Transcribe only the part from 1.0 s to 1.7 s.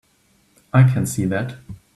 see that.